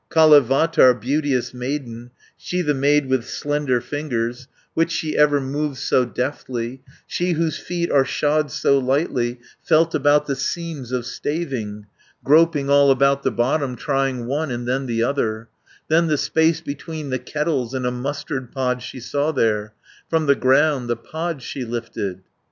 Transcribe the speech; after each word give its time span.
320 0.11 0.81
"Kalevatar, 0.81 0.93
beauteous 0.99 1.53
maiden, 1.53 2.09
She 2.35 2.63
the 2.63 2.73
maid 2.73 3.05
with 3.07 3.23
slender 3.23 3.79
fingers, 3.79 4.47
Which 4.73 4.91
she 4.91 5.15
ever 5.15 5.39
moves 5.39 5.79
so 5.79 6.05
deftly, 6.05 6.81
She 7.05 7.33
whose 7.33 7.59
feet 7.59 7.91
are 7.91 8.03
shod 8.03 8.49
so 8.49 8.79
lightly 8.79 9.39
Felt 9.61 9.93
about 9.93 10.25
the 10.25 10.35
seams 10.35 10.91
of 10.91 11.05
staving, 11.05 11.85
Groping 12.23 12.67
all 12.67 12.89
about 12.89 13.21
the 13.21 13.29
bottom, 13.29 13.75
Trying 13.75 14.25
one 14.25 14.49
and 14.49 14.67
then 14.67 14.87
the 14.87 15.03
other, 15.03 15.49
Then 15.87 16.07
the 16.07 16.17
space 16.17 16.61
between 16.61 17.11
the 17.11 17.19
kettles, 17.19 17.75
And 17.75 17.85
a 17.85 17.91
mustard 17.91 18.51
pod 18.51 18.81
she 18.81 18.99
saw 18.99 19.31
there; 19.31 19.75
From 20.09 20.25
the 20.25 20.33
ground 20.33 20.89
the 20.89 20.97
pod 20.97 21.43
she 21.43 21.63
lifted. 21.63 22.23